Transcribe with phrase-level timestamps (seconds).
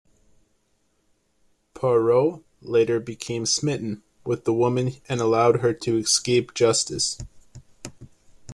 [1.75, 7.19] Poirot later became smitten with the woman and allowed her to escape justice.